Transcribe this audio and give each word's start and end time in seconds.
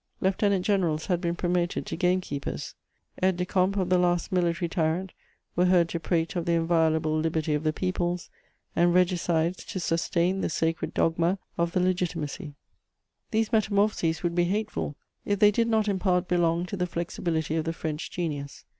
Lieutenant 0.19 0.65
generals 0.65 1.05
had 1.05 1.21
been 1.21 1.35
promoted 1.35 1.85
to 1.85 1.95
game 1.95 2.21
keepers. 2.21 2.73
Aides 3.21 3.37
de 3.37 3.45
camp 3.45 3.77
of 3.77 3.89
the 3.89 3.99
last 3.99 4.31
military 4.31 4.67
tyrant 4.67 5.13
were 5.55 5.65
heard 5.67 5.89
to 5.89 5.99
prate 5.99 6.35
of 6.35 6.45
the 6.45 6.53
inviolable 6.53 7.15
liberty 7.19 7.53
of 7.53 7.63
the 7.63 7.71
peoples, 7.71 8.31
and 8.75 8.95
regicides 8.95 9.63
to 9.65 9.79
sustain 9.79 10.41
the 10.41 10.49
sacred 10.49 10.95
dogma 10.95 11.37
of 11.55 11.73
the 11.73 11.79
Legitimacy. 11.79 12.55
These 13.29 13.51
metamorphoses 13.51 14.23
would 14.23 14.33
be 14.33 14.45
hateful, 14.45 14.95
if 15.23 15.37
they 15.37 15.51
did 15.51 15.67
not 15.67 15.87
in 15.87 15.99
part 15.99 16.27
belong 16.27 16.65
to 16.65 16.75
the 16.77 16.87
flexibility 16.87 17.55
of 17.55 17.65
the 17.65 17.71
French 17.73 18.09
genius. 18.09 18.65